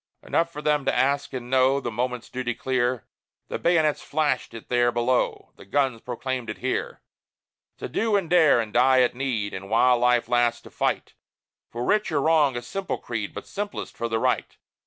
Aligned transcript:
Enough 0.23 0.51
for 0.51 0.63
them 0.63 0.83
to 0.85 0.95
ask 0.95 1.31
and 1.31 1.47
know 1.47 1.79
The 1.79 1.91
moment's 1.91 2.31
duty 2.31 2.55
clear 2.55 3.05
The 3.49 3.59
bayonets 3.59 4.01
flashed 4.01 4.55
it 4.55 4.67
there 4.67 4.91
below, 4.91 5.51
The 5.57 5.65
guns 5.65 6.01
proclaimed 6.01 6.49
it 6.49 6.57
here: 6.57 7.01
To 7.77 7.87
do 7.87 8.15
and 8.15 8.27
dare, 8.27 8.59
and 8.59 8.73
die 8.73 9.01
at 9.01 9.13
need, 9.13 9.51
But 9.51 9.67
while 9.69 9.99
life 9.99 10.27
lasts, 10.27 10.61
to 10.61 10.71
fight 10.71 11.13
For 11.69 11.83
right 11.83 12.11
or 12.11 12.19
wrong 12.19 12.57
a 12.57 12.63
simple 12.63 12.97
creed, 12.97 13.31
But 13.31 13.45
simplest 13.45 13.95
for 13.95 14.09
the 14.09 14.17
right. 14.17 14.57